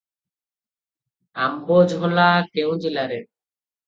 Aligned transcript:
ଆମ୍ବଝୋଲା 1.47 2.25
କେଉଁ 2.55 2.73
ଜିଲ୍ଲାରେ? 2.87 3.21